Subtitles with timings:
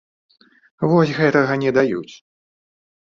[0.93, 2.15] Вось гэтага не даюць.